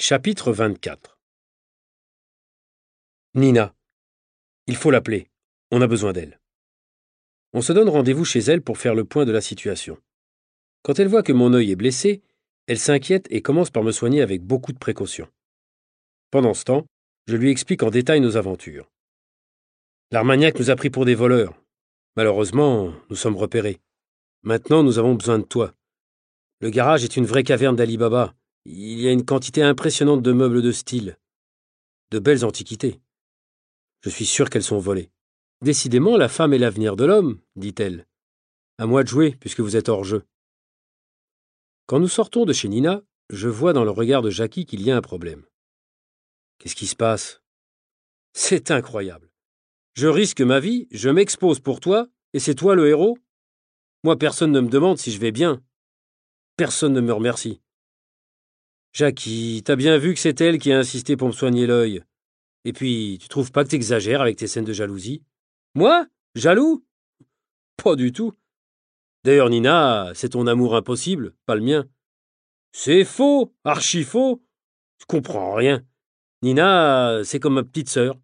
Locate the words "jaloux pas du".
66.34-68.10